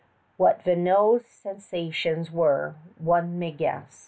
[0.35, 3.99] What Vignau's sensations were, one may guess.